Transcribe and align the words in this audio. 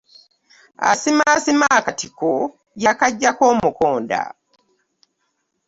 Asimasiima 0.89 1.67
akatiko 1.79 2.29
y'akaggyako 2.83 3.43
omukonda. 3.53 4.21